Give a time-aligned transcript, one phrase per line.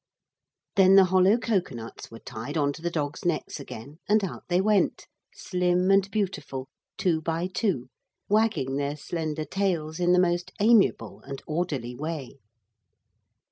[0.77, 4.45] Then the hollow cocoa nuts were tied on to the dogs' necks again and out
[4.49, 7.87] they went, slim and beautiful, two by two,
[8.27, 12.39] wagging their slender tails, in the most amiable and orderly way.